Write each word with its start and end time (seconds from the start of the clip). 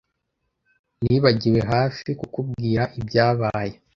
Nibagiwe 1.03 1.59
hafi 1.71 2.07
kukubwira 2.19 2.83
ibyabaye. 2.99 3.73